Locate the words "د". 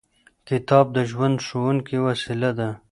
0.95-0.97